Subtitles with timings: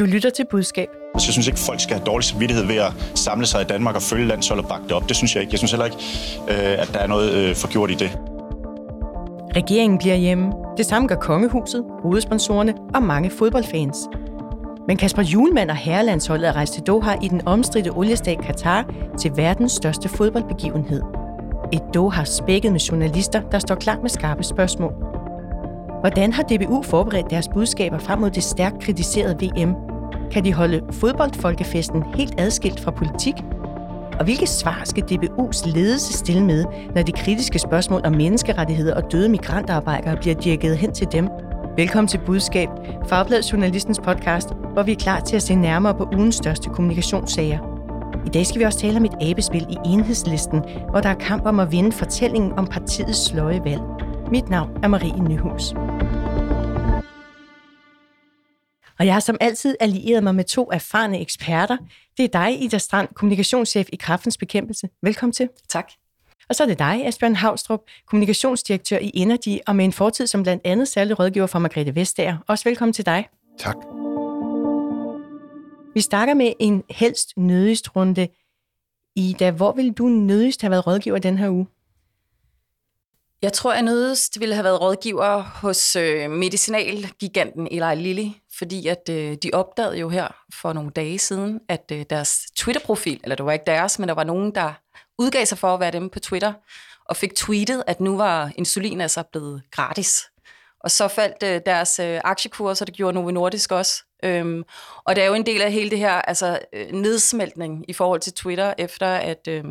[0.00, 0.88] Du lytter til budskab.
[1.14, 3.94] Altså, jeg synes ikke, folk skal have dårlig samvittighed ved at samle sig i Danmark
[3.94, 5.08] og følge landshold og bakke det op.
[5.08, 5.52] Det synes jeg ikke.
[5.52, 5.96] Jeg synes heller ikke,
[6.48, 8.18] øh, at der er noget øh, forgjort i det.
[9.56, 10.52] Regeringen bliver hjemme.
[10.76, 13.96] Det samme gør kongehuset, hovedsponsorerne og mange fodboldfans.
[14.88, 19.32] Men Kasper Julemand og herrelandsholdet er rejst til Doha i den omstridte oliestat Katar til
[19.36, 21.02] verdens største fodboldbegivenhed.
[21.72, 24.92] Et Doha spækket med journalister, der står klar med skarpe spørgsmål.
[26.00, 29.89] Hvordan har DBU forberedt deres budskaber frem mod det stærkt kritiserede VM?
[30.30, 33.34] Kan de holde fodboldfolkefesten helt adskilt fra politik?
[34.18, 39.12] Og hvilke svar skal DBU's ledelse stille med, når de kritiske spørgsmål om menneskerettigheder og
[39.12, 41.28] døde migrantarbejdere bliver dirigeret hen til dem?
[41.76, 42.68] Velkommen til Budskab,
[43.08, 47.58] Fagbladet Journalistens podcast, hvor vi er klar til at se nærmere på ugens største kommunikationssager.
[48.26, 51.46] I dag skal vi også tale om et abespil i enhedslisten, hvor der er kamp
[51.46, 53.82] om at vinde fortællingen om partiets sløje valg.
[54.30, 55.74] Mit navn er Marie Nyhus.
[59.00, 61.76] Og jeg har som altid allieret mig med to erfarne eksperter.
[62.16, 64.88] Det er dig, Ida Strand, kommunikationschef i Kraftens Bekæmpelse.
[65.02, 65.48] Velkommen til.
[65.68, 65.92] Tak.
[66.48, 70.42] Og så er det dig, Asbjørn Havstrup, kommunikationsdirektør i Energy, og med en fortid som
[70.42, 72.36] blandt andet særlig rådgiver for Margrethe Vestager.
[72.48, 73.28] Også velkommen til dig.
[73.58, 73.76] Tak.
[75.94, 78.28] Vi starter med en helst nødigst runde.
[79.16, 81.66] Ida, hvor vil du nødigst have været rådgiver den her uge?
[83.42, 89.08] Jeg tror, jeg nødest ville have været rådgiver hos øh, medicinalgiganten Eli Lilly, fordi at
[89.10, 93.46] øh, de opdagede jo her for nogle dage siden, at øh, deres Twitter-profil, eller det
[93.46, 94.72] var ikke deres, men der var nogen, der
[95.18, 96.52] udgav sig for at være dem på Twitter,
[97.04, 100.22] og fik tweetet, at nu var insulin altså blevet gratis.
[100.80, 104.04] Og så faldt øh, deres øh, aktiekurs, og det gjorde Novo Nordisk også.
[104.24, 104.62] Øhm,
[105.04, 108.20] og det er jo en del af hele det her altså, øh, nedsmeltning i forhold
[108.20, 109.48] til Twitter, efter at...
[109.48, 109.64] Øh,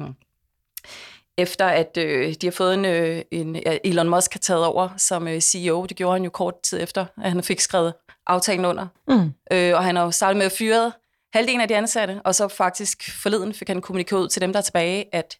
[1.40, 5.28] efter at øh, de har fået en, øh, en, Elon Musk har taget over som
[5.28, 5.86] øh, CEO.
[5.86, 7.94] Det gjorde han jo kort tid efter, at han fik skrevet
[8.28, 8.88] aftalen under.
[9.08, 9.32] Mm.
[9.52, 10.92] Øh, og han har jo startet med at fyre
[11.34, 14.60] halvdelen af de ansatte, og så faktisk forleden fik han kommunikeret ud til dem, der
[14.60, 15.38] er tilbage, at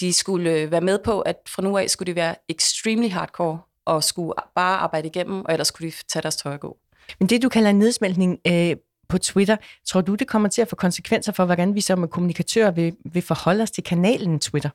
[0.00, 3.60] de skulle øh, være med på, at fra nu af skulle de være extremely hardcore,
[3.84, 6.76] og skulle bare arbejde igennem, og ellers skulle de tage deres tøj og gå.
[7.20, 8.76] Men det, du kalder en nedsmeltning øh,
[9.08, 9.56] på Twitter,
[9.86, 13.22] tror du, det kommer til at få konsekvenser for, hvordan vi som kommunikatører vil, vil
[13.22, 14.70] forholde os til kanalen Twitter?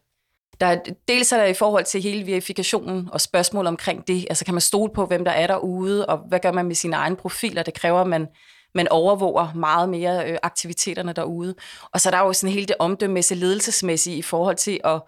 [0.59, 4.25] Der er, dels er der i forhold til hele verifikationen og spørgsmål omkring det.
[4.29, 6.95] Altså kan man stole på, hvem der er derude, og hvad gør man med sine
[6.95, 7.63] egne profiler?
[7.63, 8.27] Det kræver, at man,
[8.75, 11.55] man overvåger meget mere øh, aktiviteterne derude.
[11.93, 15.01] Og så er der jo sådan hele det omdømmemæssige, ledelsesmæssige i forhold til at,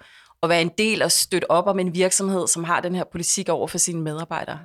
[0.44, 3.50] at være en del og støtte op om en virksomhed, som har den her politik
[3.50, 4.60] over for sine medarbejdere.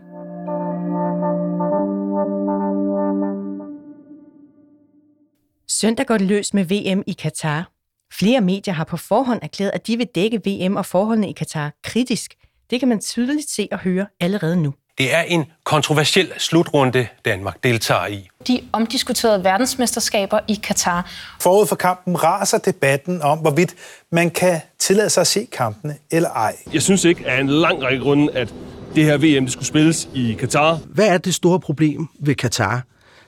[5.68, 7.73] Søndag går det løs med VM i Katar.
[8.18, 11.72] Flere medier har på forhånd erklæret, at de vil dække VM og forholdene i Katar
[11.84, 12.34] kritisk.
[12.70, 14.74] Det kan man tydeligt se og høre allerede nu.
[14.98, 18.28] Det er en kontroversiel slutrunde, Danmark deltager i.
[18.48, 21.10] De omdiskuterede verdensmesterskaber i Katar.
[21.40, 23.74] Forud for kampen raser debatten om, hvorvidt
[24.12, 26.56] man kan tillade sig at se kampene eller ej.
[26.72, 28.54] Jeg synes ikke, at en lang række grunde, at
[28.94, 30.78] det her VM det skulle spilles i Katar.
[30.86, 32.82] Hvad er det store problem ved Katar?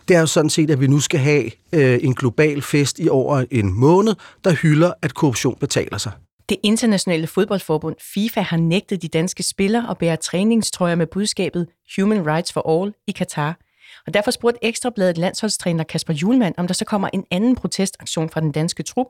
[0.09, 3.09] Det er jo sådan set, at vi nu skal have øh, en global fest i
[3.09, 6.12] over en måned, der hylder, at korruption betaler sig.
[6.49, 11.66] Det internationale fodboldforbund FIFA har nægtet de danske spillere at bære træningstrøjer med budskabet
[11.97, 13.59] Human Rights for All i Katar.
[14.06, 18.41] Og derfor spurgte Ekstrabladet landsholdstræner Kasper Julemand, om der så kommer en anden protestaktion fra
[18.41, 19.06] den danske trup.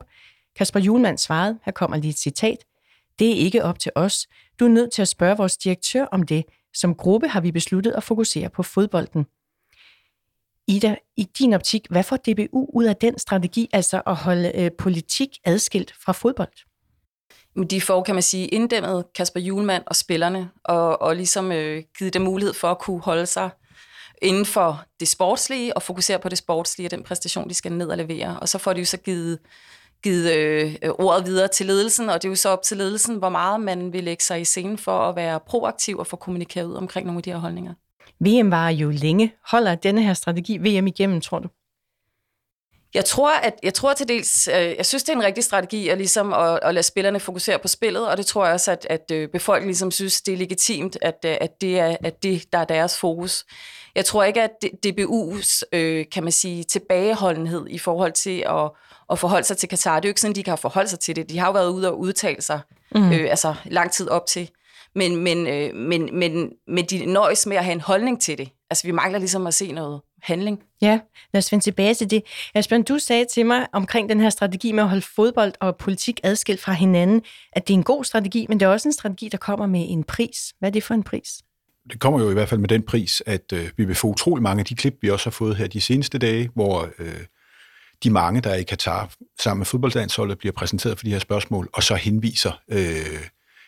[0.57, 2.59] Kasper Julemand svarede, her kommer lige et citat,
[3.19, 4.27] det er ikke op til os.
[4.61, 6.45] Du er nødt til at spørge vores direktør om det.
[6.75, 9.27] Som gruppe har vi besluttet at fokusere på fodbolden.
[10.69, 14.71] Ida, i din optik, hvad får DBU ud af den strategi, altså at holde øh,
[14.79, 16.53] politik adskilt fra fodbold?
[17.71, 22.15] De får, kan man sige, inddæmmet Kasper Julemand og spillerne, og, og ligesom øh, givet
[22.15, 23.51] dem mulighed for at kunne holde sig
[24.23, 27.89] inden for det sportslige, og fokusere på det sportslige og den præstation, de skal ned
[27.89, 28.41] og levere.
[28.41, 29.39] Og så får de jo så givet,
[30.03, 33.29] givet øh, ordet videre til ledelsen, og det er jo så op til ledelsen, hvor
[33.29, 36.75] meget man vil lægge sig i scenen for at være proaktiv og få kommunikeret ud
[36.75, 37.75] omkring nogle af de her holdninger.
[38.21, 39.33] VM var jo længe.
[39.51, 41.49] Holder denne her strategi VM igennem, tror du?
[42.95, 45.89] Jeg tror, at jeg tror til dels, øh, jeg synes, det er en rigtig strategi
[45.89, 48.87] at, ligesom at, at lade spillerne fokusere på spillet, og det tror jeg også, at,
[48.91, 52.53] at øh, befolkningen ligesom synes, det er legitimt, at, øh, at, det er, at det,
[52.53, 53.45] der er deres fokus.
[53.95, 54.51] Jeg tror ikke, at
[54.87, 55.63] DBU's,
[56.13, 58.71] kan man sige, tilbageholdenhed i forhold til at,
[59.11, 61.17] at forholde sig til Katar, det er jo ikke sådan, de kan forholde sig til
[61.17, 61.31] det.
[61.31, 62.61] De har jo været ude og udtale sig
[62.95, 63.13] mm.
[63.13, 64.51] øh, altså lang tid op til
[64.97, 68.49] men, men, øh, men, men, men de nøjes med at have en holdning til det.
[68.71, 70.63] Altså, vi mangler ligesom at se noget handling.
[70.83, 71.01] Ja,
[71.33, 72.23] lad os vende tilbage til det.
[72.55, 76.21] Asbjørn, du sagde til mig omkring den her strategi med at holde fodbold og politik
[76.23, 77.23] adskilt fra hinanden,
[77.53, 79.87] at det er en god strategi, men det er også en strategi, der kommer med
[79.89, 80.55] en pris.
[80.59, 81.29] Hvad er det for en pris?
[81.93, 84.43] det kommer jo i hvert fald med den pris, at øh, vi vil få utrolig
[84.43, 87.21] mange af de klip, vi også har fået her de seneste dage, hvor øh,
[88.03, 91.69] de mange, der er i Katar sammen med fodboldlandsholdet, bliver præsenteret for de her spørgsmål,
[91.73, 93.21] og så henviser, øh,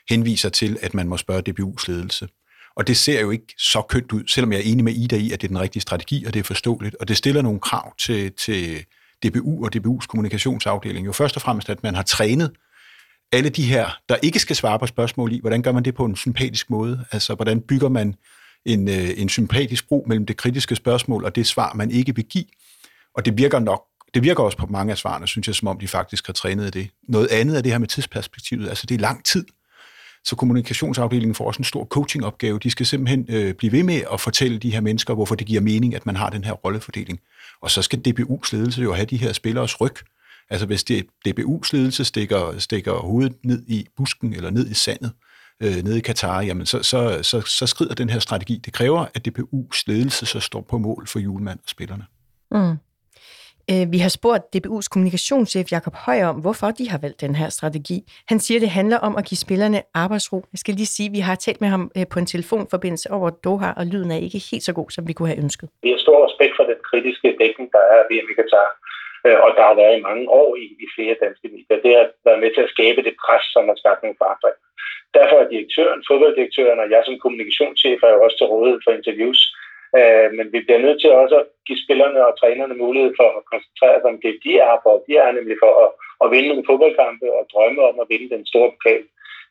[0.08, 2.28] henviser til, at man må spørge DBU's ledelse.
[2.76, 5.32] Og det ser jo ikke så kønt ud, selvom jeg er enig med Ida i,
[5.32, 6.94] at det er den rigtige strategi, og det er forståeligt.
[6.94, 8.84] Og det stiller nogle krav til, til
[9.24, 11.06] DBU og DBU's kommunikationsafdeling.
[11.06, 12.52] Jo først og fremmest, at man har trænet
[13.32, 16.04] alle de her, der ikke skal svare på spørgsmål i, hvordan gør man det på
[16.04, 17.04] en sympatisk måde?
[17.12, 18.14] Altså, hvordan bygger man
[18.64, 22.24] en, øh, en sympatisk bro mellem det kritiske spørgsmål og det svar, man ikke vil
[22.24, 22.44] give?
[23.14, 23.84] Og det virker nok
[24.14, 26.74] det virker også på mange af svarene, synes jeg, som om de faktisk har trænet
[26.74, 26.90] det.
[27.08, 28.68] Noget andet er det her med tidsperspektivet.
[28.68, 29.46] Altså, det er lang tid.
[30.24, 32.58] Så kommunikationsafdelingen får også en stor coachingopgave.
[32.58, 35.60] De skal simpelthen øh, blive ved med at fortælle de her mennesker, hvorfor det giver
[35.60, 37.20] mening, at man har den her rollefordeling.
[37.60, 39.94] Og så skal DBU's ledelse jo have de her spilleres ryg.
[40.50, 45.12] Altså hvis det, DBU's ledelse stikker, stikker hovedet ned i busken eller ned i sandet,
[45.62, 48.60] øh, nede i Katar, jamen så, så, så, så skrider den her strategi.
[48.64, 52.04] Det kræver, at DBU's ledelse så står på mål for julemand og spillerne.
[52.50, 52.76] Mm.
[53.72, 57.48] Øh, vi har spurgt DBU's kommunikationschef Jakob Højer om, hvorfor de har valgt den her
[57.58, 57.98] strategi.
[58.30, 60.36] Han siger, det handler om at give spillerne arbejdsro.
[60.54, 63.28] Jeg skal lige sige, at vi har talt med ham øh, på en telefonforbindelse over
[63.44, 65.66] Doha, og lyden er ikke helt så god, som vi kunne have ønsket.
[65.84, 68.68] Vi har stor respekt for den kritiske dækning, der er ved i Katar,
[69.26, 71.78] øh, og der har været i mange år i, i flere danske medier.
[71.86, 74.58] Det har været med til at skabe det pres, som har skabt nogle forandring.
[75.18, 79.40] Derfor er direktøren, fodbolddirektøren og jeg som kommunikationschef er jo også til rådighed for interviews
[79.98, 83.46] Øh, men vi bliver nødt til også at give spillerne og trænerne mulighed for at
[83.52, 84.94] koncentrere sig om det, de er for.
[85.08, 85.90] De er nemlig for at,
[86.22, 89.04] at vinde nogle fodboldkampe og drømme om at vinde den store pokal.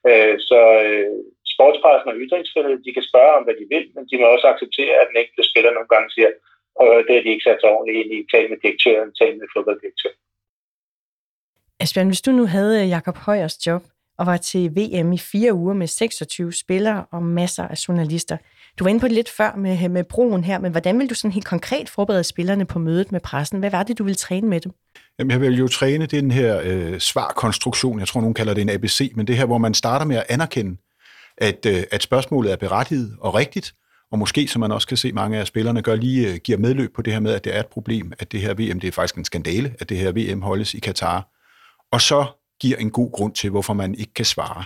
[0.10, 1.12] Øh, så øh,
[1.54, 4.96] sportspressen og ytringsfrihed, de kan spørge om, hvad de vil, men de må også acceptere,
[5.02, 6.32] at den enkelte spiller nogle gange siger,
[6.82, 9.48] og det er de ikke sat sig ordentligt ind i, tale med direktøren, tale med
[9.54, 10.20] fodbolddirektøren.
[11.84, 13.84] Asbjørn, hvis du nu havde øh, Jakob Højers job
[14.20, 18.38] og var til VM i fire uger med 26 spillere og masser af journalister,
[18.80, 21.16] du var inde på det lidt før med, med broen her, men hvordan vil du
[21.16, 23.60] sådan helt konkret forberede spillerne på mødet med pressen?
[23.60, 24.72] Hvad var det, du ville træne med dem?
[25.20, 28.70] Jamen, jeg vil jo træne den her øh, svarkonstruktion, jeg tror, nogen kalder det en
[28.70, 30.78] ABC, men det her, hvor man starter med at anerkende,
[31.38, 33.74] at, øh, at spørgsmålet er berettiget og rigtigt,
[34.12, 36.96] og måske, som man også kan se, mange af spillerne gør lige, øh, giver medløb
[36.96, 38.92] på det her med, at det er et problem, at det her VM, det er
[38.92, 41.28] faktisk en skandale, at det her VM holdes i Katar,
[41.92, 42.26] og så
[42.62, 44.64] giver en god grund til, hvorfor man ikke kan svare.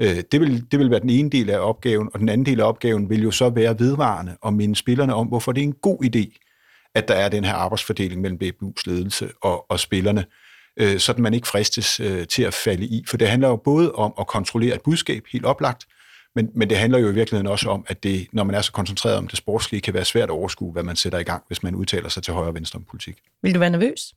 [0.00, 2.60] Øh, det, vil, det vil være den ene del af opgaven, og den anden del
[2.60, 5.72] af opgaven vil jo så være vedvarende og minde spillerne om, hvorfor det er en
[5.82, 6.38] god idé,
[6.94, 10.24] at der er den her arbejdsfordeling mellem BBU's ledelse og, og spillerne,
[10.76, 13.04] øh, så man ikke fristes øh, til at falde i.
[13.08, 15.86] For det handler jo både om at kontrollere et budskab, helt oplagt,
[16.34, 18.72] men, men det handler jo i virkeligheden også om, at det, når man er så
[18.72, 21.62] koncentreret om det sportslige, kan være svært at overskue, hvad man sætter i gang, hvis
[21.62, 23.16] man udtaler sig til højre og venstre om politik.
[23.42, 24.14] Vil du være nervøs?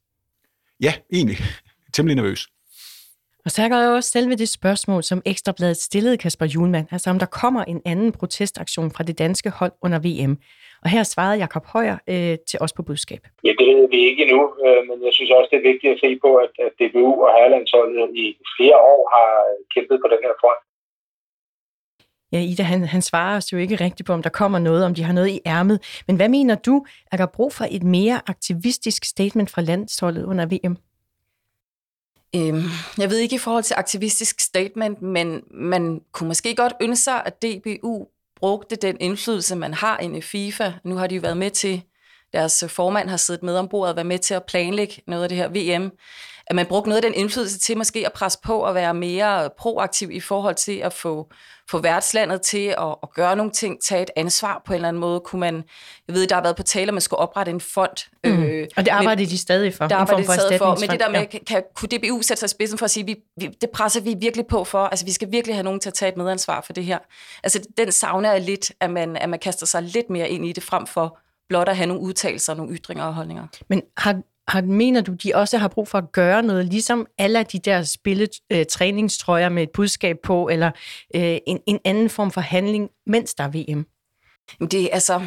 [0.81, 1.37] Ja, egentlig.
[1.93, 2.47] Temmelig nervøs.
[3.45, 7.09] Og så er der jo også selve det spørgsmål, som Ekstrabladet stillede Kasper Julemand, altså
[7.09, 10.37] om der kommer en anden protestaktion fra det danske hold under VM.
[10.83, 13.21] Og her svarede Jakob Højer øh, til os på budskab.
[13.45, 15.99] Ja, det ved vi ikke endnu, øh, men jeg synes også, det er vigtigt at
[16.03, 18.25] se på, at, at DBU og Herlandsholdet i
[18.57, 19.29] flere år har
[19.73, 20.61] kæmpet på den her front.
[22.33, 24.93] Ja, Ida, han, han svarer os jo ikke rigtigt på, om der kommer noget, om
[24.95, 26.03] de har noget i ærmet.
[26.07, 30.45] Men hvad mener du, er der brug for et mere aktivistisk statement fra landsholdet under
[30.45, 30.77] VM?
[32.35, 32.63] Øhm,
[32.97, 37.23] jeg ved ikke i forhold til aktivistisk statement, men man kunne måske godt ønske sig,
[37.25, 40.71] at DBU brugte den indflydelse, man har inde i FIFA.
[40.83, 41.83] Nu har de jo været med til,
[42.33, 45.37] deres formand har siddet med ombord og været med til at planlægge noget af det
[45.37, 45.91] her VM
[46.49, 49.49] at man brugte noget af den indflydelse til måske at presse på og være mere
[49.57, 51.29] proaktiv i forhold til at få,
[51.69, 55.01] få værtslandet til at, at gøre nogle ting, tage et ansvar på en eller anden
[55.01, 55.19] måde.
[55.19, 55.63] Kunne man,
[56.07, 58.09] jeg ved, der har været på tale, at man skulle oprette en fond.
[58.23, 58.43] Mm.
[58.43, 59.87] Øh, og det arbejder de stadig for.
[59.87, 60.77] Der arbejder de stadig for.
[60.79, 63.05] Men det der med, kan, kan, kunne DBU sætte sig i spidsen for at sige,
[63.05, 64.79] vi, vi, det presser vi virkelig på for.
[64.79, 66.97] Altså, vi skal virkelig have nogen til at tage et medansvar for det her.
[67.43, 70.51] Altså, den savner jeg lidt, at man, at man kaster sig lidt mere ind i
[70.51, 71.17] det, frem for
[71.49, 73.47] blot at have nogle udtalelser, nogle ytringer og holdninger.
[73.67, 77.43] Men har, har, mener du, de også har brug for at gøre noget, ligesom alle
[77.43, 80.71] de der spilletræningstrøjer øh, med et budskab på, eller
[81.15, 83.85] øh, en, en anden form for handling, mens der er VM?
[84.71, 85.21] Det er altså...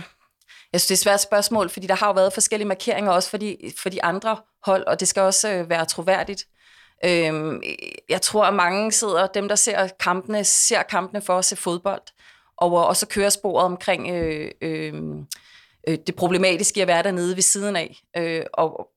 [0.73, 3.31] Jeg synes, det er et svært spørgsmål, fordi der har jo været forskellige markeringer også
[3.31, 6.47] for de, for de andre hold, og det skal også øh, være troværdigt.
[7.05, 7.63] Øhm,
[8.09, 12.03] jeg tror, at mange sidder, dem der ser kampene, ser kampene for at se fodbold,
[12.57, 15.27] og også kører sporet omkring øh, øhm,
[15.89, 18.03] øh, det problematiske at være dernede ved siden af.
[18.17, 18.89] Øh, og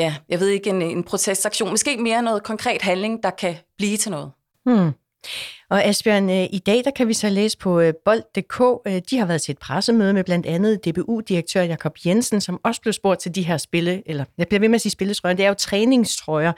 [0.00, 1.70] ja, jeg ved ikke, en, en protestaktion.
[1.70, 4.32] Måske mere noget konkret handling, der kan blive til noget.
[4.64, 4.92] Hmm.
[5.70, 9.18] Og Asbjørn, øh, i dag der kan vi så læse på øh, bold.dk, øh, de
[9.18, 13.20] har været til et pressemøde med blandt andet DBU-direktør Jakob Jensen, som også blev spurgt
[13.20, 15.54] til de her spille, eller jeg bliver ved med at sige spilletrøjer, det er jo
[15.54, 16.52] træningstrøjer,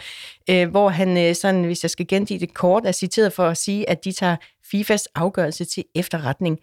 [0.67, 4.05] hvor han, sådan, hvis jeg skal gengive det kort, er citeret for at sige, at
[4.05, 4.37] de tager
[4.71, 6.59] FIFAs afgørelse til efterretning.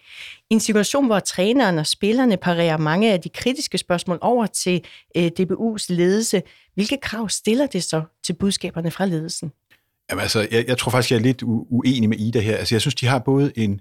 [0.49, 4.83] I en situation, hvor træneren og spillerne parerer mange af de kritiske spørgsmål over til
[5.17, 6.41] DBU's ledelse,
[6.75, 9.51] hvilke krav stiller det så til budskaberne fra ledelsen?
[10.09, 12.57] Jamen altså, jeg, jeg tror faktisk, jeg er lidt uenig med Ida her.
[12.57, 13.79] Altså, jeg synes, de har både en,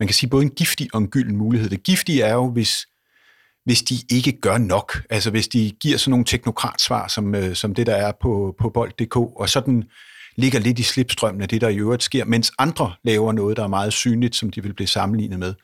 [0.00, 1.70] man kan sige, både en giftig og en gylden mulighed.
[1.70, 2.86] Det giftige er jo, hvis,
[3.64, 5.02] hvis de ikke gør nok.
[5.10, 8.70] Altså, hvis de giver sådan nogle teknokratsvar, som, øh, som det, der er på, på
[8.70, 9.84] bold.dk, og sådan
[10.36, 13.62] ligger lidt i slipstrømmen af det, der i øvrigt sker, mens andre laver noget, der
[13.62, 15.54] er meget synligt, som de vil blive sammenlignet med,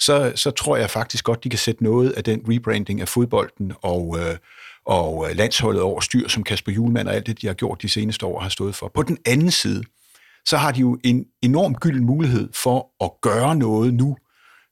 [0.00, 3.72] så, så tror jeg faktisk godt, de kan sætte noget af den rebranding af fodbolden
[3.82, 4.36] og, øh,
[4.86, 7.88] og øh, landsholdet over styr, som Kasper Julemand og alt det, de har gjort de
[7.88, 8.90] seneste år, har stået for.
[8.94, 9.82] På den anden side,
[10.46, 14.16] så har de jo en enorm gylden mulighed for at gøre noget nu,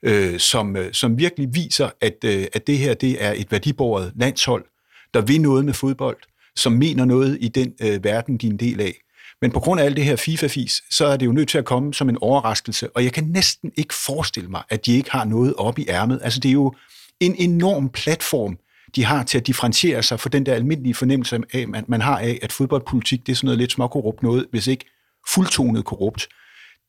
[0.04, 4.12] øh, som, øh, som virkelig viser, at, øh, at det her det er et værdibordet
[4.16, 4.64] landshold,
[5.14, 6.16] der vil noget med fodbold,
[6.56, 8.94] som mener noget i den øh, verden, de er en del af.
[9.42, 11.64] Men på grund af alt det her FIFA-fis, så er det jo nødt til at
[11.64, 15.25] komme som en overraskelse, og jeg kan næsten ikke forestille mig, at de ikke har
[15.25, 16.21] noget op i ærmet.
[16.23, 16.75] Altså det er jo
[17.21, 18.59] en enorm platform,
[18.96, 22.18] de har til at differentiere sig for den der almindelige fornemmelse af, man, man har
[22.18, 24.84] af, at fodboldpolitik det er sådan noget lidt småkorrupt noget, hvis ikke
[25.28, 26.28] fuldtonet korrupt.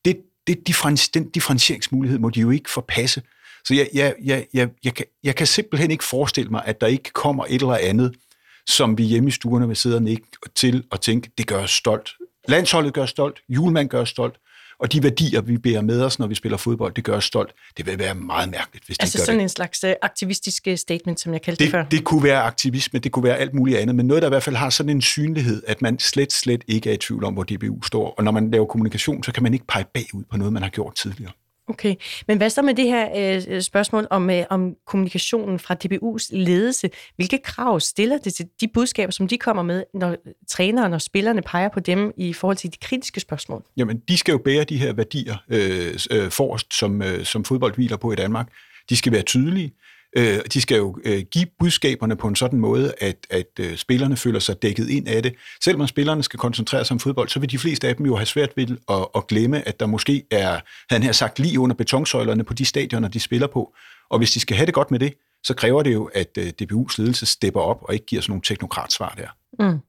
[0.05, 3.21] Det, det differenti- den differentieringsmulighed må de jo ikke forpasse.
[3.65, 6.87] Så jeg, jeg, jeg, jeg, jeg, kan, jeg kan simpelthen ikke forestille mig, at der
[6.87, 8.15] ikke kommer et eller andet,
[8.67, 11.71] som vi hjemme i stuerne vil sidde og nikke til og tænke, det gør os
[11.71, 12.09] stolt.
[12.47, 14.35] Landsholdet gør os stolt, julemand gør os stolt,
[14.79, 17.51] og de værdier, vi bærer med os, når vi spiller fodbold, det gør os stolt.
[17.77, 19.43] Det vil være meget mærkeligt, hvis altså de gør sådan det.
[19.43, 21.85] en slags uh, aktivistisk øh, statement, som jeg kaldte det, det før.
[21.85, 24.43] Det kunne være aktivisme, det kunne være alt muligt andet, men noget, der i hvert
[24.43, 27.43] fald har sådan en synlighed, at man slet, slet ikke er i tvivl om, hvor
[27.43, 28.13] DBU står.
[28.17, 30.69] Og når man laver kommunikation, så kan man ikke pege bagud på noget, man har
[30.69, 31.31] gjort tidligere.
[31.67, 31.95] Okay,
[32.27, 36.27] men hvad så med det her øh, øh spørgsmål om, øh, om kommunikationen fra DBU's
[36.31, 36.89] ledelse?
[37.15, 40.15] Hvilke krav stiller det til de budskaber, som de kommer med, når
[40.47, 43.63] træneren og spillerne peger på dem i forhold til de kritiske spørgsmål?
[43.77, 47.75] Jamen, de skal jo bære de her værdier øh, øh, forrest, som, øh, som fodbold
[47.75, 48.49] hviler på i Danmark.
[48.89, 49.71] De skal være tydelige.
[50.17, 54.17] Øh, de skal jo øh, give budskaberne på en sådan måde, at, at øh, spillerne
[54.17, 55.35] føler sig dækket ind af det.
[55.63, 58.25] Selvom spillerne skal koncentrere sig om fodbold, så vil de fleste af dem jo have
[58.25, 60.59] svært ved at, at glemme, at der måske er,
[60.93, 63.73] han her sagt, lige under betonsøjlerne på de stadioner, de spiller på.
[64.09, 66.53] Og hvis de skal have det godt med det, så kræver det jo, at øh,
[66.61, 69.27] DBU's ledelse stepper op og ikke giver sådan nogle teknokratsvar der.
[69.69, 69.79] Mm.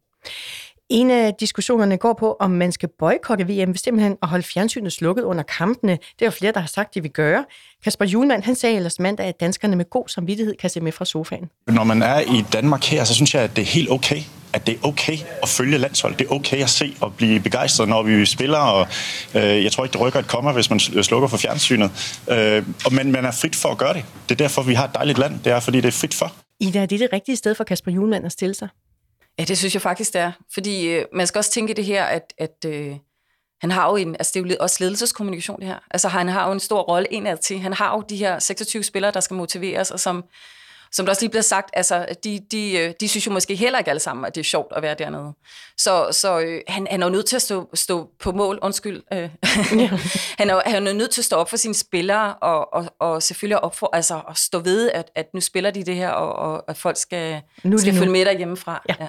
[0.88, 4.92] En af diskussionerne går på, om man skal boykotte VM ved simpelthen at holde fjernsynet
[4.92, 5.92] slukket under kampene.
[5.92, 7.44] Det er jo flere, der har sagt, de vil gøre.
[7.84, 11.04] Kasper Julemand, han sagde ellers mandag, at danskerne med god samvittighed kan se med fra
[11.04, 11.50] sofaen.
[11.66, 14.20] Når man er i Danmark her, så synes jeg, at det er helt okay
[14.52, 16.16] at det er okay at følge landshold.
[16.16, 18.86] Det er okay at se og blive begejstret, når vi spiller, og
[19.34, 21.90] øh, jeg tror ikke, det rykker et komma, hvis man slukker for fjernsynet.
[22.30, 24.04] Øh, men man er frit for at gøre det.
[24.28, 25.40] Det er derfor, vi har et dejligt land.
[25.44, 26.32] Det er, fordi det er frit for.
[26.60, 28.68] Ida, er det det rigtige sted for Kasper Julemand at stille sig?
[29.38, 30.32] Ja, det synes jeg faktisk, det er.
[30.54, 32.96] Fordi øh, man skal også tænke det her, at, at øh,
[33.60, 35.78] han har jo en, altså det er jo også ledelseskommunikation det her.
[35.90, 37.58] Altså han har jo en stor rolle indad til.
[37.58, 40.24] Han har jo de her 26 spillere, der skal motiveres, og som,
[40.92, 43.78] som der også lige bliver sagt, altså de, de, øh, de synes jo måske heller
[43.78, 45.32] ikke alle sammen, at det er sjovt at være dernede.
[45.76, 49.02] Så, så øh, han, han er jo nødt til at stå, stå på mål, undskyld.
[49.12, 49.18] Øh.
[50.40, 53.22] han, er, han er nødt til at stå op for sine spillere, og, og, og
[53.22, 56.32] selvfølgelig op for, altså, at stå ved, at, at nu spiller de det her, og,
[56.32, 57.98] og at folk skal, nu skal nu.
[57.98, 58.82] følge med derhjemmefra.
[58.88, 58.94] Ja.
[59.00, 59.08] ja.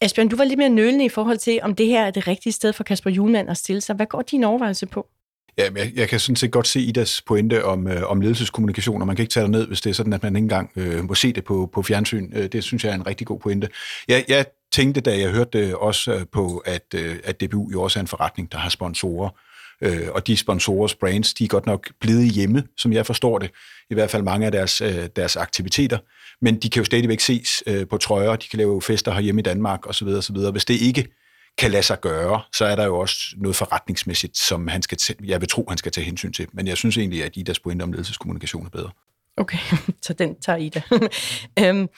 [0.00, 2.52] Asbjørn, du var lidt mere nølende i forhold til, om det her er det rigtige
[2.52, 3.96] sted for Kasper Julemand at stille sig.
[3.96, 5.06] Hvad går din overvejelse på?
[5.58, 9.06] Ja, jeg, jeg kan sådan set godt se Idas pointe om, øh, om ledelseskommunikation, og
[9.06, 11.04] man kan ikke tage det ned, hvis det er sådan, at man ikke engang øh,
[11.04, 12.32] må se det på, på fjernsyn.
[12.34, 13.68] Øh, det synes jeg er en rigtig god pointe.
[14.08, 17.82] Jeg, jeg tænkte, da jeg hørte det også øh, på, at, øh, at DBU jo
[17.82, 19.30] også er en forretning, der har sponsorer,
[19.80, 23.50] øh, og de sponsorers brands, de er godt nok blevet hjemme, som jeg forstår det,
[23.90, 25.98] i hvert fald mange af deres, øh, deres aktiviteter,
[26.42, 29.42] men de kan jo stadigvæk ses øh, på trøjer, de kan lave fester herhjemme i
[29.42, 30.08] Danmark osv.
[30.08, 30.36] osv.
[30.36, 31.06] Hvis det ikke
[31.58, 35.18] kan lade sig gøre, så er der jo også noget forretningsmæssigt, som han skal tage,
[35.24, 36.46] jeg vil tro, han skal tage hensyn til.
[36.52, 38.90] Men jeg synes egentlig, at Idas pointe om ledelseskommunikation er bedre.
[39.36, 39.58] Okay,
[40.06, 40.82] så den tager Ida.
[41.60, 41.88] øhm,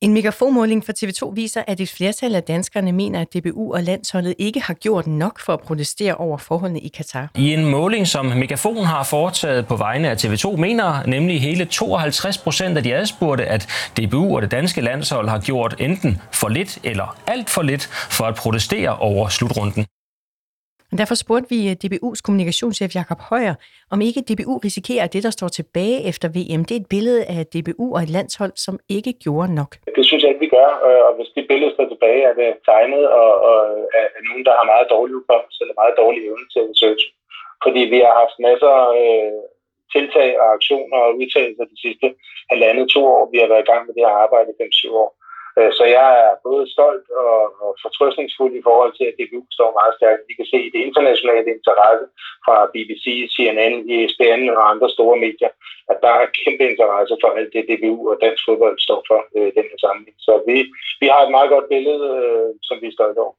[0.00, 4.34] en megafonmåling fra TV2 viser, at et flertal af danskerne mener, at DBU og landsholdet
[4.38, 7.30] ikke har gjort nok for at protestere over forholdene i Katar.
[7.34, 12.38] I en måling, som Megafon har foretaget på vegne af TV2, mener nemlig hele 52
[12.38, 16.78] procent af de adspurgte, at DBU og det danske landshold har gjort enten for lidt
[16.84, 19.86] eller alt for lidt for at protestere over slutrunden.
[20.90, 23.54] Men derfor spurgte vi øh, DBU's kommunikationschef Jakob Højer,
[23.92, 27.22] om ikke DBU risikerer, at det, der står tilbage efter VM, det er et billede
[27.34, 29.72] af DBU og et landshold, som ikke gjorde nok.
[29.96, 32.50] Det synes jeg ikke, vi gør, øh, og hvis det billede står tilbage, er det
[32.70, 33.56] tegnet og, og
[34.00, 37.04] af nogen, der har meget dårlig hukommelse eller meget dårlig evne til research.
[37.64, 39.40] fordi vi har haft masser af øh,
[39.94, 42.06] tiltag og aktioner og udtalelser de sidste
[42.50, 43.22] halvandet to år.
[43.32, 45.10] Vi har været i gang med det her arbejde i 5-7 år.
[45.60, 49.70] Øh, så jeg er både stolt og, og fortrøstningsfuld i forhold til, at DBU står
[49.80, 50.28] meget stærkt.
[50.30, 52.06] Vi kan se det internationale interesse
[52.46, 55.52] fra BBC, CNN, ESPN og andre store medier,
[55.92, 59.46] at der er kæmpe interesse for alt det, DBU og dansk fodbold står for øh,
[59.50, 60.16] i den her sammenhæng.
[60.26, 60.56] Så vi,
[61.02, 63.34] vi har et meget godt billede, øh, som vi er stolte over.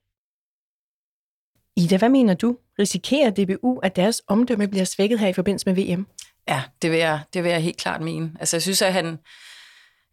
[1.82, 2.50] Ida, hvad mener du?
[2.80, 6.04] Risikerer DBU, at deres omdømme bliver svækket her i forbindelse med VM?
[6.51, 8.32] Ja, det vil jeg, det vil jeg helt klart mene.
[8.40, 9.20] Altså, jeg synes, at han,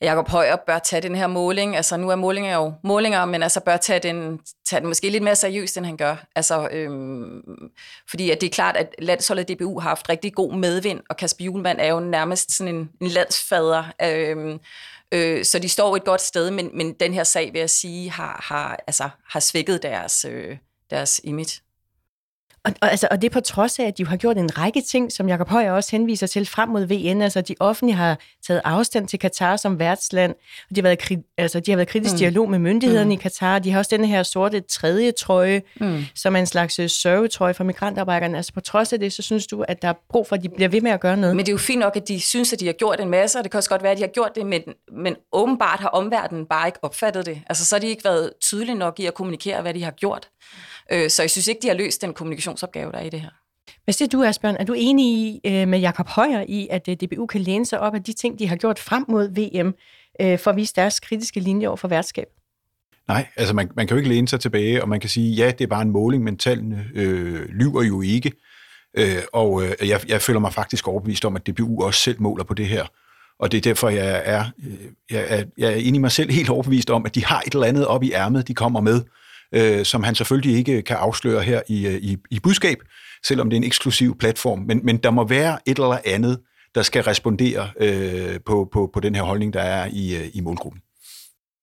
[0.01, 1.77] Jakob Højer bør tage den her måling.
[1.77, 5.23] Altså, nu er målinger jo målinger, men altså bør tage den, tage den måske lidt
[5.23, 6.27] mere seriøst, end han gør.
[6.37, 7.43] Altså, øhm,
[8.11, 11.45] fordi at det er klart, at landsholdet DBU har haft rigtig god medvind, og Kasper
[11.45, 13.85] Julemand er jo nærmest sådan en, en landsfader.
[14.03, 14.59] Øhm,
[15.13, 18.11] øh, så de står et godt sted, men, men den her sag, vil jeg sige,
[18.11, 20.57] har, har, altså, har svækket deres, øh,
[20.91, 21.61] deres image.
[22.65, 24.81] Og, og, altså, og det er på trods af, at de har gjort en række
[24.81, 27.23] ting, som Jacob Højer også henviser til frem mod VN.
[27.23, 30.35] Altså, de offentlige har taget afstand til Katar som værtsland,
[30.71, 32.19] og de har været, altså, de har været kritisk mm.
[32.19, 33.11] dialog med myndighederne mm.
[33.11, 33.59] i Katar.
[33.59, 36.05] De har også denne her sorte tredje trøje, mm.
[36.15, 38.37] som er en slags øh, sørgetrøje for migrantarbejderne.
[38.37, 40.49] Altså, på trods af det, så synes du, at der er brug for, at de
[40.49, 41.37] bliver ved med at gøre noget.
[41.37, 43.39] Men det er jo fint nok, at de synes, at de har gjort en masse,
[43.39, 44.63] og det kan også godt være, at de har gjort det, men,
[44.93, 47.43] men åbenbart har omverdenen bare ikke opfattet det.
[47.47, 50.29] Altså, så har de ikke været tydelige nok i at kommunikere, hvad de har gjort.
[50.93, 53.31] Øh, så jeg synes ikke, de har løst den kommunikationsopgave, der er i det her.
[53.85, 54.57] Hvad siger du, Asbjørn?
[54.61, 57.81] Er du enig i, øh, med Jakob Højer i, at øh, DBU kan læne sig
[57.81, 59.75] op af de ting, de har gjort frem mod VM,
[60.39, 62.27] for at vise deres kritiske linje over for værtskab?
[63.09, 65.51] Nej, altså man, man kan jo ikke læne sig tilbage, og man kan sige, ja,
[65.51, 68.33] det er bare en måling, men tallene øh, lyver jo ikke.
[68.97, 72.45] Øh, og øh, jeg, jeg føler mig faktisk overbevist om, at DBU også selv måler
[72.45, 72.87] på det her.
[73.39, 74.45] Og det er derfor, jeg er,
[75.11, 77.53] jeg er, jeg er enig i mig selv helt overbevist om, at de har et
[77.53, 79.03] eller andet op i ærmet, de kommer med,
[79.55, 82.79] øh, som han selvfølgelig ikke kan afsløre her i, øh, i, i budskab,
[83.27, 84.59] selvom det er en eksklusiv platform.
[84.59, 86.41] Men, men der må være et eller andet,
[86.75, 90.41] der skal respondere øh, på, på, på den her holdning, der er i, øh, i
[90.41, 90.83] målgruppen.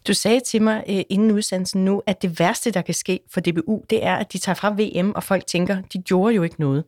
[0.07, 3.41] Du sagde til mig øh, inden udsendelsen nu, at det værste, der kan ske for
[3.41, 6.59] DBU, det er, at de tager fra VM, og folk tænker, de gjorde jo ikke
[6.59, 6.83] noget.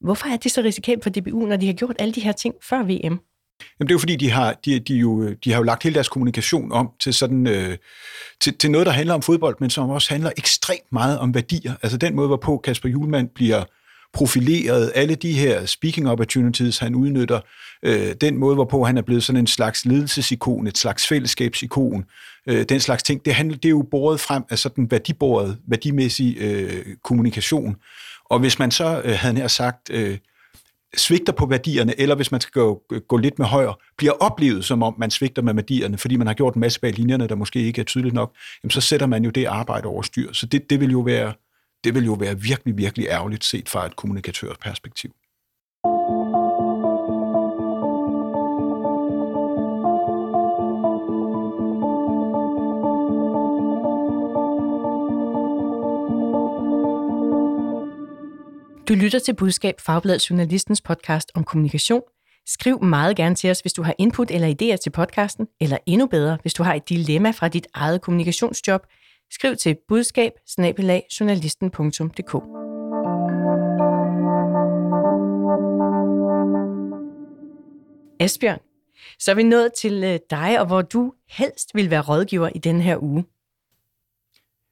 [0.00, 2.54] Hvorfor er det så risikabelt for DBU, når de har gjort alle de her ting
[2.62, 3.20] før VM?
[3.60, 5.94] Jamen, det er jo fordi, de har, de, de, jo, de har jo lagt hele
[5.94, 7.76] deres kommunikation om til, sådan, øh,
[8.40, 11.74] til, til noget, der handler om fodbold, men som også handler ekstremt meget om værdier.
[11.82, 13.64] Altså den måde, hvorpå Kasper Julemand bliver
[14.12, 17.40] profileret, alle de her speaking opportunities, han udnytter,
[17.82, 22.04] øh, den måde, hvorpå han er blevet sådan en slags ledelsesikon, et slags fællesskabsikon,
[22.46, 26.36] øh, den slags ting, det, handler, det er jo båret frem af sådan værdibordet, værdimæssig
[26.40, 27.76] øh, kommunikation.
[28.24, 30.18] Og hvis man så, øh, havde nær sagt, øh,
[30.96, 34.82] svigter på værdierne, eller hvis man skal gå, gå lidt med højre, bliver oplevet som
[34.82, 37.60] om man svigter med værdierne, fordi man har gjort en masse bag linjerne, der måske
[37.60, 40.32] ikke er tydeligt nok, jamen så sætter man jo det arbejde over styr.
[40.32, 41.34] Så det, det, vil jo være,
[41.84, 45.12] det vil jo være virkelig, virkelig ærgerligt set fra et kommunikatørperspektiv.
[58.88, 62.02] Du lytter til Budskab, Fagbladet Journalistens podcast om kommunikation.
[62.46, 66.06] Skriv meget gerne til os, hvis du har input eller idéer til podcasten, eller endnu
[66.06, 68.80] bedre, hvis du har et dilemma fra dit eget kommunikationsjob.
[69.30, 70.32] Skriv til budskab
[78.20, 78.58] Asbjørn,
[79.18, 82.58] så er vi nået til øh, dig, og hvor du helst vil være rådgiver i
[82.58, 83.24] den her uge.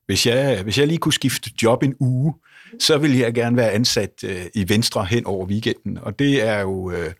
[0.06, 2.34] Hvis jeg, hvis jeg lige kunne skifte job en uge,
[2.80, 5.98] så vil jeg gerne være ansat øh, i Venstre hen over weekenden.
[6.02, 7.12] Og det er jo, øh,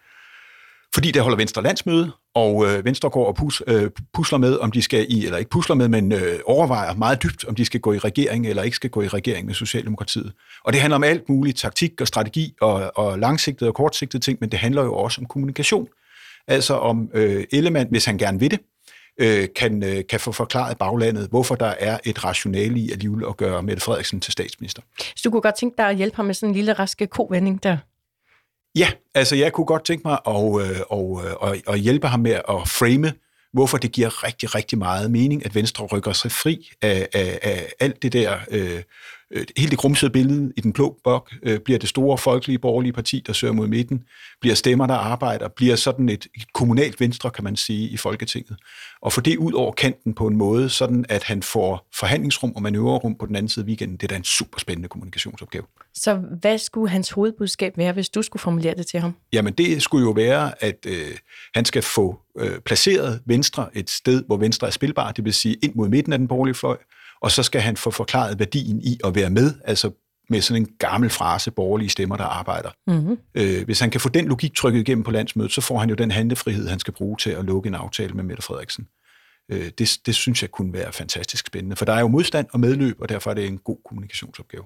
[0.94, 4.70] fordi der holder Venstre landsmøde, og øh, Venstre går og pus, øh, pusler med, om
[4.70, 7.80] de skal i, eller ikke pusler med, men øh, overvejer meget dybt, om de skal
[7.80, 10.32] gå i regering eller ikke skal gå i regering med Socialdemokratiet.
[10.64, 14.38] Og det handler om alt muligt, taktik og strategi og, og langsigtede og kortsigtede ting,
[14.40, 15.88] men det handler jo også om kommunikation.
[16.48, 18.60] Altså om øh, Ellemann, hvis han gerne vil det,
[19.20, 23.36] øh, kan, øh, kan få forklaret baglandet, hvorfor der er et rationale i alligevel at
[23.36, 24.82] gøre Mette Frederiksen til statsminister.
[24.98, 27.62] Så du kunne godt tænke dig at hjælpe ham med sådan en lille raske kovending
[27.62, 27.76] der?
[28.74, 32.32] Ja, altså jeg kunne godt tænke mig at, øh, og, og, og hjælpe ham med
[32.32, 33.12] at frame,
[33.52, 37.72] hvorfor det giver rigtig, rigtig meget mening, at Venstre rykker sig fri af, af, af
[37.80, 38.82] alt det der øh,
[39.34, 42.92] øh, helt det grumsede billede i den blå bok, øh, bliver det store folkelige borgerlige
[42.92, 44.02] parti, der søger mod midten,
[44.40, 48.56] bliver stemmer, der arbejder, bliver sådan et, et kommunalt venstre, kan man sige, i Folketinget.
[49.02, 52.62] Og få det ud over kanten på en måde, sådan at han får forhandlingsrum og
[52.62, 53.96] manøvrerum på den anden side af weekenden.
[53.96, 55.64] Det er da en super spændende kommunikationsopgave.
[55.94, 59.14] Så hvad skulle hans hovedbudskab være, hvis du skulle formulere det til ham?
[59.32, 61.16] Jamen det skulle jo være, at øh,
[61.54, 65.56] han skal få øh, placeret Venstre et sted, hvor Venstre er spilbar, det vil sige
[65.62, 66.76] ind mod midten af den borgerlige fløj,
[67.24, 69.90] og så skal han få forklaret værdien i at være med, altså
[70.30, 72.70] med sådan en gammel frase, borgerlige stemmer, der arbejder.
[72.86, 73.18] Mm-hmm.
[73.34, 75.94] Øh, hvis han kan få den logik trykket igennem på landsmødet, så får han jo
[75.94, 78.86] den handlefrihed, han skal bruge til at lukke en aftale med Mette Frederiksen.
[79.50, 82.60] Øh, det, det synes jeg kunne være fantastisk spændende, for der er jo modstand og
[82.60, 84.64] medløb, og derfor er det en god kommunikationsopgave.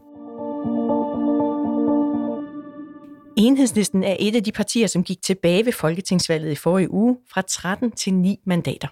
[3.37, 7.43] Enhedslisten er et af de partier, som gik tilbage ved folketingsvalget i forrige uge fra
[7.49, 8.89] 13 til 9 mandater.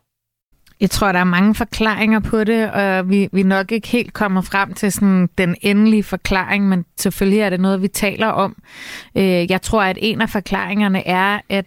[0.81, 4.13] Jeg tror, der er mange forklaringer på det, og vi, vi er nok ikke helt
[4.13, 8.63] kommet frem til sådan den endelige forklaring, men selvfølgelig er det noget, vi taler om.
[9.17, 11.67] Øh, jeg tror, at en af forklaringerne er, at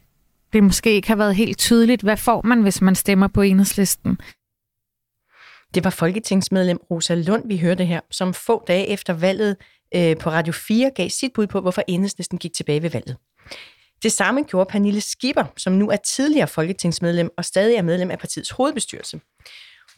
[0.54, 4.18] det måske ikke har været helt tydeligt, hvad får man, hvis man stemmer på enhedslisten.
[5.74, 9.56] Det var folketingsmedlem Rosa Lund, vi hørte her, som få dage efter valget
[9.96, 13.18] øh, på Radio 4 gav sit bud på, hvorfor enhedslisten gik tilbage ved valget.
[14.04, 18.20] Det samme gjorde Pernille Skipper, som nu er tidligere folketingsmedlem og stadig er medlem af
[18.20, 19.20] partiets hovedbestyrelse.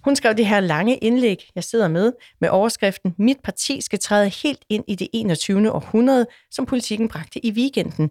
[0.04, 4.30] Hun skrev det her lange indlæg, jeg sidder med, med overskriften Mit parti skal træde
[4.30, 5.72] helt ind i det 21.
[5.72, 8.10] århundrede, som politikken bragte i weekenden.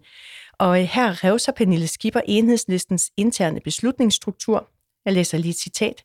[0.59, 4.69] Og øh, her revser Pernille Skipper enhedslistens interne beslutningsstruktur.
[5.05, 6.03] Jeg læser lige et citat.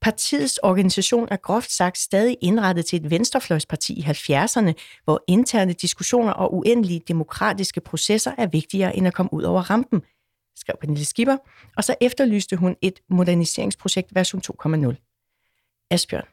[0.00, 4.72] Partiets organisation er groft sagt stadig indrettet til et venstrefløjsparti i 70'erne,
[5.04, 10.02] hvor interne diskussioner og uendelige demokratiske processer er vigtigere end at komme ud over rampen,
[10.56, 11.36] skrev Pernille Skipper,
[11.76, 15.86] og så efterlyste hun et moderniseringsprojekt version 2.0.
[15.90, 16.26] Asbjørn,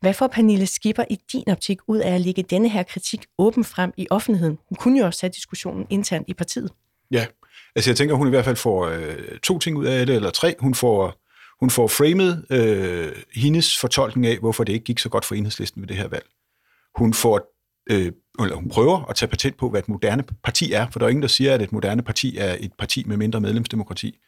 [0.00, 3.64] hvad får Pernille Skipper i din optik ud af at lægge denne her kritik åben
[3.64, 4.58] frem i offentligheden?
[4.68, 6.72] Hun kunne jo også have diskussionen internt i partiet.
[7.10, 7.26] Ja,
[7.76, 10.30] altså jeg tænker, hun i hvert fald får øh, to ting ud af det, eller
[10.30, 10.54] tre.
[10.58, 11.21] Hun får
[11.62, 15.82] hun får framet øh, hendes fortolkning af, hvorfor det ikke gik så godt for enhedslisten
[15.82, 16.26] ved det her valg.
[16.94, 17.40] Hun får
[17.90, 21.06] øh, eller hun prøver at tage patent på, hvad et moderne parti er, for der
[21.06, 24.18] er ingen, der siger, at et moderne parti er et parti med mindre medlemsdemokrati.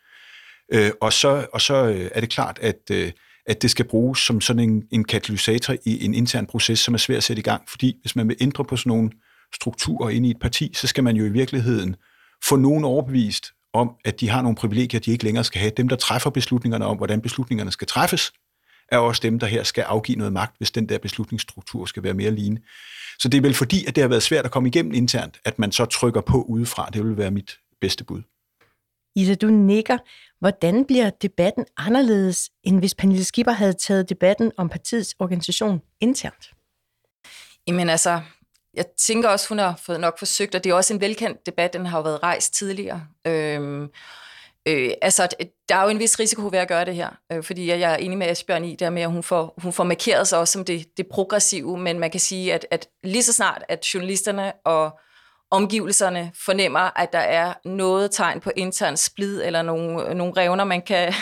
[0.73, 3.13] Øh, og så, og så øh, er det klart, at, øh,
[3.47, 6.99] at det skal bruges som sådan en, en katalysator i en intern proces, som er
[6.99, 9.11] svær at sætte i gang, fordi hvis man vil ændre på sådan nogle
[9.55, 11.97] strukturer inde i et parti, så skal man jo i virkeligheden
[12.49, 15.73] få nogen overbevist om, at de har nogle privilegier, de ikke længere skal have.
[15.77, 18.33] Dem, der træffer beslutningerne om, hvordan beslutningerne skal træffes,
[18.89, 22.15] er også dem, der her skal afgive noget magt, hvis den der beslutningsstruktur skal være
[22.15, 22.63] mere lignende.
[23.19, 25.59] Så det er vel fordi, at det har været svært at komme igennem internt, at
[25.59, 26.91] man så trykker på udefra.
[26.93, 28.23] Det vil være mit bedste bud.
[29.17, 29.99] Ida, du nikker.
[30.41, 36.51] Hvordan bliver debatten anderledes, end hvis Pernille Skipper havde taget debatten om partiets organisation internt?
[37.67, 38.21] Jamen altså,
[38.77, 41.73] jeg tænker også, hun har fået nok forsøgt, og det er også en velkendt debat,
[41.73, 43.07] den har jo været rejst tidligere.
[43.27, 43.91] Øhm,
[44.69, 45.29] øh, altså,
[45.69, 47.97] der er jo en vis risiko ved at gøre det her, øh, fordi jeg er
[47.97, 50.65] enig med Asbjørn i, der med, at hun får, hun får markeret sig også som
[50.65, 54.99] det, det progressive, men man kan sige, at, at lige så snart, at journalisterne og
[55.55, 60.83] omgivelserne fornemmer, at der er noget tegn på intern splid, eller nogle, nogle revner, man
[60.83, 61.13] kan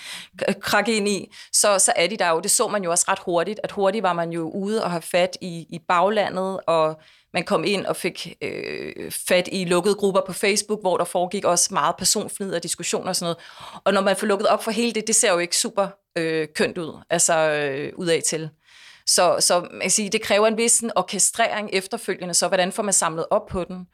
[0.60, 2.40] krakke ind i, så, så er de der jo.
[2.40, 5.02] Det så man jo også ret hurtigt, at hurtigt var man jo ude og have
[5.02, 7.00] fat i, i baglandet, og
[7.32, 11.44] man kom ind og fik øh, fat i lukkede grupper på Facebook, hvor der foregik
[11.44, 13.38] også meget personfnid og diskussioner og sådan noget.
[13.84, 16.48] Og når man får lukket op for hele det, det ser jo ikke super øh,
[16.54, 18.50] kønt ud, altså øh, udad til.
[19.06, 22.92] Så, så man kan sige, det kræver en vis orkestrering efterfølgende, så hvordan får man
[22.92, 23.86] samlet op på den?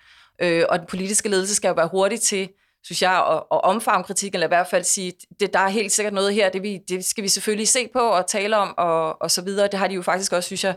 [0.42, 2.48] Øh, og den politiske ledelse skal jo være hurtig til,
[2.84, 5.92] synes jeg, at, at omfavne kritikken, eller i hvert fald sige, det, der er helt
[5.92, 9.22] sikkert noget her, det, vi, det skal vi selvfølgelig se på og tale om, og,
[9.22, 9.68] og så videre.
[9.68, 10.74] Det har de jo faktisk også, synes jeg,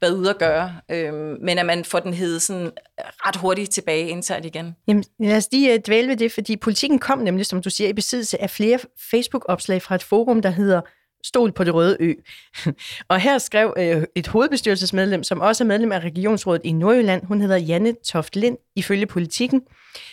[0.00, 0.74] været ude at gøre.
[0.90, 4.76] Øhm, men at man får den hed sådan ret hurtigt tilbage internt igen.
[4.88, 7.88] Jamen, lad os lige øh, dvæle ved det, fordi politikken kom nemlig, som du siger,
[7.88, 8.78] i besiddelse af flere
[9.10, 10.80] Facebook-opslag fra et forum, der hedder
[11.26, 12.14] stol på det røde ø.
[13.08, 17.40] og her skrev øh, et hovedbestyrelsesmedlem, som også er medlem af Regionsrådet i Nordjylland, hun
[17.40, 19.62] hedder Janne Toft Lind, ifølge politikken.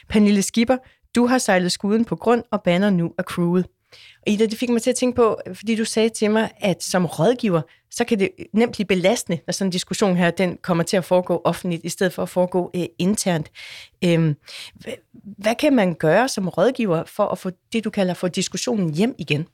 [0.10, 0.78] Pernille Skipper,
[1.16, 3.66] du har sejlet skuden på grund og banner nu af crewet.
[4.22, 6.84] Og Ida, det fik mig til at tænke på, fordi du sagde til mig, at
[6.84, 10.84] som rådgiver, så kan det nemt blive belastende, når sådan en diskussion her, den kommer
[10.84, 13.52] til at foregå offentligt, i stedet for at foregå øh, internt.
[14.04, 14.36] Øhm,
[14.76, 18.94] hvad, hvad kan man gøre som rådgiver for at få det, du kalder for diskussionen
[18.94, 19.48] hjem igen?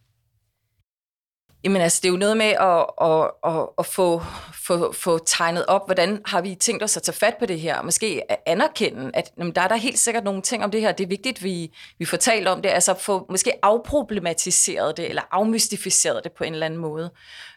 [1.63, 4.21] Jamen altså, det er jo noget med at, at, at, at få,
[4.53, 7.77] få, få tegnet op, hvordan har vi tænkt os at tage fat på det her,
[7.77, 10.91] og måske anerkende, at jamen, der er der helt sikkert nogle ting om det her,
[10.91, 15.21] det er vigtigt, vi, vi får talt om det, altså få måske afproblematiseret det, eller
[15.31, 17.11] afmystificeret det på en eller anden måde,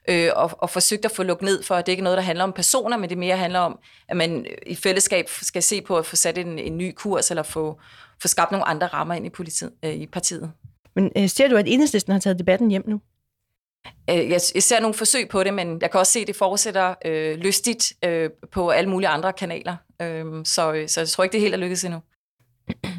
[0.08, 2.24] øh, og, og forsøgt at få lukket ned for, at det ikke er noget, der
[2.24, 5.96] handler om personer, men det mere handler om, at man i fællesskab skal se på
[5.96, 7.80] at få sat en, en ny kurs, eller få,
[8.22, 10.52] få skabt nogle andre rammer ind i, politiet, øh, i partiet.
[10.94, 13.00] Men øh, ser du, at enhedslisten har taget debatten hjem nu?
[14.10, 16.94] Øh, jeg, ser nogle forsøg på det, men jeg kan også se, at det fortsætter
[17.04, 19.76] øh, lystigt øh, på alle mulige andre kanaler.
[20.02, 22.00] Øh, så, så jeg tror ikke, det helt er lykkedes endnu.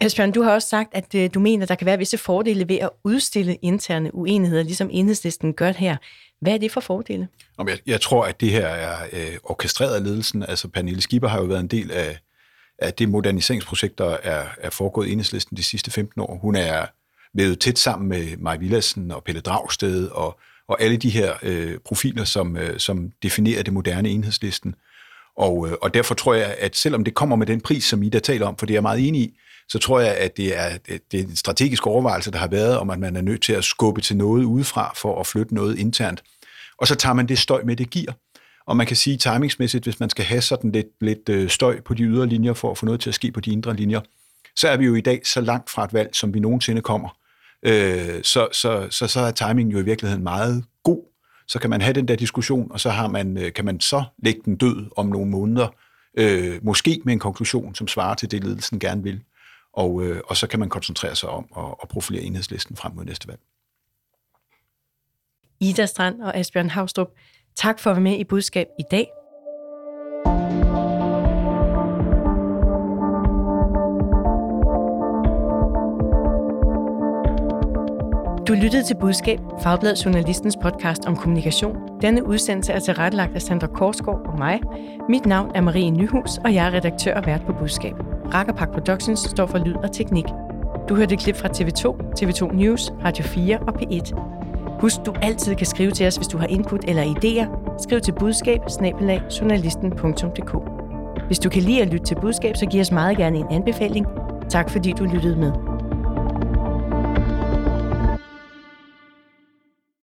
[0.00, 2.76] Asbjørn, du har også sagt, at øh, du mener, der kan være visse fordele ved
[2.76, 5.96] at udstille interne uenigheder, ligesom enhedslisten gør her.
[6.40, 7.28] Hvad er det for fordele?
[7.58, 10.42] Jeg, jeg tror, at det her er øh, orkestreret af ledelsen.
[10.42, 12.18] Altså, Pernille Skipper har jo været en del af,
[12.78, 16.38] af det moderniseringsprojekt, der er, er foregået i enhedslisten de sidste 15 år.
[16.42, 16.86] Hun er
[17.34, 21.78] vævet tæt sammen med Maj Villadsen og Pelle Dragsted og, og alle de her øh,
[21.84, 24.74] profiler, som, øh, som definerer det moderne enhedslisten.
[25.36, 28.08] Og, øh, og derfor tror jeg, at selvom det kommer med den pris, som I
[28.08, 30.58] der taler om, for det er jeg meget enig i, så tror jeg, at det
[30.58, 33.52] er, det er en strategisk overvejelse, der har været om, at man er nødt til
[33.52, 36.22] at skubbe til noget udefra for at flytte noget internt.
[36.78, 38.12] Og så tager man det støj med, det giver.
[38.66, 41.94] Og man kan sige timingsmæssigt, hvis man skal have sådan lidt, lidt øh, støj på
[41.94, 44.00] de ydre linjer for at få noget til at ske på de indre linjer,
[44.56, 47.08] så er vi jo i dag så langt fra et valg, som vi nogensinde kommer.
[47.62, 51.02] Øh, så, så, så, så er timingen jo i virkeligheden meget god.
[51.48, 54.04] Så kan man have den der diskussion, og så har man, øh, kan man så
[54.18, 55.68] lægge den død om nogle måneder,
[56.18, 59.22] øh, måske med en konklusion, som svarer til det, ledelsen gerne vil.
[59.72, 63.04] Og, øh, og så kan man koncentrere sig om at, at profilere enhedslisten frem mod
[63.04, 63.40] næste valg.
[65.60, 67.08] Ida Strand og Asbjørn Havstrup,
[67.56, 69.06] tak for at være med i budskab i dag.
[78.48, 81.76] Du lyttede til Budskab, Fagblad Journalistens podcast om kommunikation.
[82.02, 84.60] Denne udsendelse er tilrettelagt af Sandra Korsgaard og mig.
[85.08, 87.94] Mit navn er Marie Nyhus, og jeg er redaktør og vært på Budskab.
[88.34, 90.24] Rakkerpak Productions står for lyd og teknik.
[90.88, 94.14] Du hørte et klip fra TV2, TV2 News, Radio 4 og P1.
[94.80, 97.76] Husk, du altid kan skrive til os, hvis du har input eller idéer.
[97.82, 98.60] Skriv til budskab
[101.26, 104.06] Hvis du kan lide at lytte til budskab, så giv os meget gerne en anbefaling.
[104.48, 105.75] Tak fordi du lyttede med.